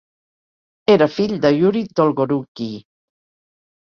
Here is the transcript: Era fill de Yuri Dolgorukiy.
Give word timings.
Era 0.93 1.07
fill 1.15 1.35
de 1.43 1.51
Yuri 1.59 1.83
Dolgorukiy. 1.99 2.73